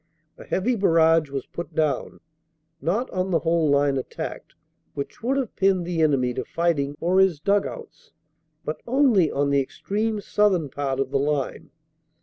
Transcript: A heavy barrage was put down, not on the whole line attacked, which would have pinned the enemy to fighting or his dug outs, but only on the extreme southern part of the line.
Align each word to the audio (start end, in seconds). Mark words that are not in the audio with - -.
A 0.39 0.43
heavy 0.45 0.75
barrage 0.75 1.29
was 1.29 1.45
put 1.45 1.75
down, 1.75 2.21
not 2.81 3.07
on 3.11 3.29
the 3.29 3.37
whole 3.37 3.69
line 3.69 3.97
attacked, 3.99 4.55
which 4.95 5.21
would 5.21 5.37
have 5.37 5.55
pinned 5.55 5.85
the 5.85 6.01
enemy 6.01 6.33
to 6.33 6.43
fighting 6.43 6.95
or 6.99 7.19
his 7.19 7.39
dug 7.39 7.67
outs, 7.67 8.11
but 8.65 8.81
only 8.87 9.29
on 9.31 9.51
the 9.51 9.59
extreme 9.61 10.19
southern 10.19 10.69
part 10.69 10.99
of 10.99 11.11
the 11.11 11.19
line. 11.19 11.69